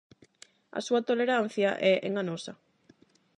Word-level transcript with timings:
A 0.77 0.79
súa 0.87 1.01
tolerancia 1.09 1.69
é 1.91 1.93
enganosa. 2.07 2.53